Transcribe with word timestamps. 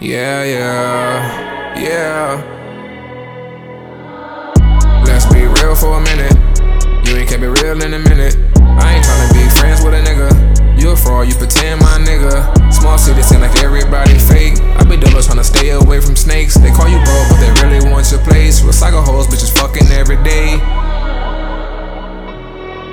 Yeah, 0.00 0.42
yeah, 0.42 1.78
yeah. 1.78 2.42
Let's 5.06 5.26
be 5.32 5.42
real 5.46 5.76
for 5.76 5.96
a 5.96 6.00
minute. 6.00 6.34
You 7.06 7.16
ain't 7.16 7.28
kept 7.28 7.42
it 7.42 7.48
real 7.62 7.80
in 7.80 7.94
a 7.94 8.00
minute. 8.00 8.36
I 8.56 8.94
ain't 8.94 9.04
tryna 9.04 9.32
be 9.32 9.48
friends 9.50 9.84
with 9.84 9.94
a 9.94 10.02
nigga. 10.02 10.80
You 10.80 10.90
a 10.90 10.96
fraud, 10.96 11.28
you 11.28 11.34
pretend 11.36 11.80
my 11.80 11.98
nigga. 11.98 12.61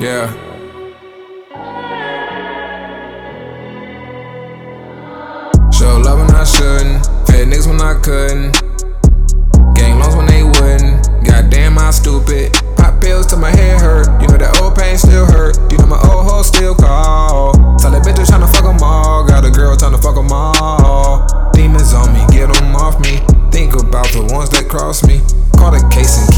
Yeah. 0.00 0.32
Show 5.70 5.98
love 6.00 6.20
when 6.20 6.30
I 6.30 6.44
shouldn't. 6.44 7.04
Fed 7.28 7.48
niggas 7.48 7.66
when 7.66 7.82
I 7.82 8.00
couldn't. 8.00 8.56
Gang 9.76 9.98
loans 9.98 10.16
when 10.16 10.24
they 10.24 10.42
wouldn't. 10.42 11.04
Goddamn, 11.22 11.76
I 11.76 11.90
stupid. 11.90 12.54
Pop 12.78 13.02
pills 13.02 13.26
till 13.26 13.40
my 13.40 13.50
head 13.50 13.78
hurt. 13.78 14.06
You 14.22 14.28
know 14.28 14.38
that 14.38 14.58
old 14.62 14.74
pain 14.74 14.96
still 14.96 15.26
hurt. 15.26 15.58
You 15.70 15.76
know 15.76 15.86
my 15.86 16.00
old 16.08 16.24
hoe 16.24 16.42
still 16.44 16.74
call. 16.74 17.52
Tell 17.76 17.90
that 17.90 18.00
bitch 18.00 18.24
tryna 18.24 18.50
fuck 18.50 18.64
them 18.64 18.82
all. 18.82 19.28
Got 19.28 19.44
a 19.44 19.50
girl 19.50 19.76
tryna 19.76 20.00
fuck 20.00 20.14
them 20.14 20.32
all. 20.32 21.28
Demons 21.52 21.92
on 21.92 22.10
me, 22.14 22.24
get 22.32 22.48
them 22.48 22.74
off 22.74 22.98
me. 23.00 23.20
Think 23.52 23.74
about 23.74 24.08
the 24.16 24.26
ones 24.32 24.48
that 24.48 24.66
cross 24.66 25.04
me. 25.04 25.20
Call 25.58 25.72
the 25.72 25.84
case 25.92 26.29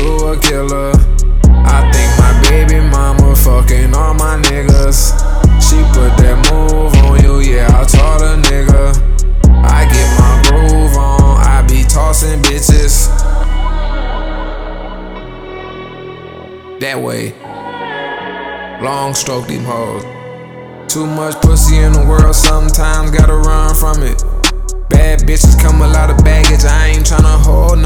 to 0.00 0.32
a 0.32 0.38
killer. 0.40 0.92
I 1.68 1.84
think 1.92 2.10
my 2.16 2.32
baby 2.48 2.80
mama 2.88 3.36
fucking 3.36 3.94
all 3.94 4.14
my 4.14 4.40
niggas. 4.48 5.12
She 5.60 5.76
put 5.92 6.16
that 6.22 6.36
move 6.50 6.94
on 7.04 7.22
you, 7.22 7.40
yeah, 7.40 7.68
I 7.68 7.84
taught 7.84 8.22
a 8.22 8.40
nigga. 8.48 8.96
I 9.62 9.84
get 9.84 10.08
my 10.18 10.34
groove 10.48 10.96
on, 10.96 11.38
I 11.44 11.64
be 11.68 11.84
tossing 11.84 12.40
bitches. 12.42 13.08
That 16.80 16.98
way. 16.98 17.34
Long 18.82 19.12
stroke 19.12 19.48
them 19.48 19.64
hoes. 19.64 20.02
Too 20.90 21.06
much 21.06 21.40
pussy 21.42 21.76
in 21.76 21.92
the 21.92 22.04
world, 22.06 22.34
sometimes 22.34 23.10
gotta 23.10 23.36
run 23.36 23.74
from 23.74 24.02
it. 24.02 24.24
Bad 24.88 25.20
bitches 25.20 25.60
come 25.60 25.82
a 25.82 25.88
lot 25.88 26.08
of 26.08 26.24
baggage, 26.24 26.64
I 26.64 26.88
ain't 26.88 27.04
tryna 27.04 27.44
hold. 27.44 27.79